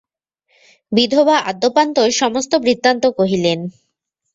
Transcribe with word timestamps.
বিধবা 0.91 1.35
আদ্যোপান্ত 1.49 1.95
সমস্ত 2.13 2.51
বৃত্তান্ত 2.63 3.03
কহিলেন। 3.17 3.59